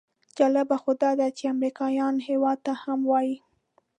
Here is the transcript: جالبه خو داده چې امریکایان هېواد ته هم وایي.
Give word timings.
جالبه 0.37 0.77
خو 0.83 0.91
داده 1.03 1.27
چې 1.37 1.43
امریکایان 1.55 2.15
هېواد 2.27 2.57
ته 2.65 2.73
هم 2.83 2.99
وایي. 3.11 3.35